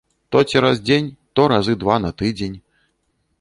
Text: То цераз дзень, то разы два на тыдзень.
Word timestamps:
То 0.35 0.39
цераз 0.53 0.79
дзень, 0.87 1.09
то 1.39 1.45
разы 1.53 1.77
два 1.85 1.99
на 2.07 2.11
тыдзень. 2.23 2.57